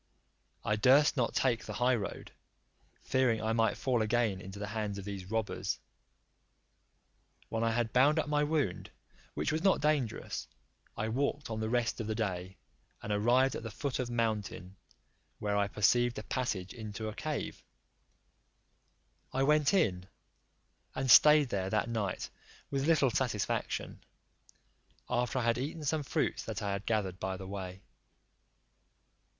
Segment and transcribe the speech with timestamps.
[0.65, 2.31] I durst not take the high road,
[3.03, 5.77] fearing I might fall again into the hands of these robbers.
[7.49, 8.89] When I had bound up my wound,
[9.35, 10.47] which was not dangerous,
[10.97, 12.57] I walked on the rest of the day,
[13.03, 14.75] and arrived at the foot of mountain,
[15.37, 17.63] where I perceived a passage into a cave;
[19.31, 20.07] I went in,
[20.95, 22.31] and staid there that night
[22.71, 24.03] with little satisfaction,
[25.07, 27.83] after I had eaten some fruits that I had gathered by the way.